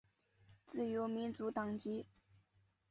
[0.65, 2.07] 自由民主党籍。